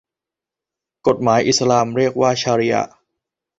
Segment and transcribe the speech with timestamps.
[1.07, 2.91] กฎหมายอิสลามเรียกว่าชาริอะฮ์